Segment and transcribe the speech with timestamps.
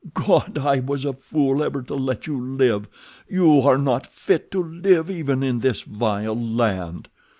[0.15, 0.57] God!
[0.57, 5.43] I was a fool ever to let you live—you are not fit to live even
[5.43, 7.07] in this vile land."